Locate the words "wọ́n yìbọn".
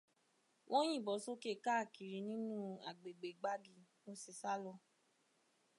0.71-1.17